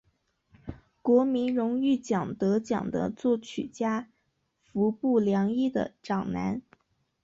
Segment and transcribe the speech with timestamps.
[1.03, 4.09] 国民荣誉奖得奖的作曲家
[4.63, 6.59] 服部良一的长男。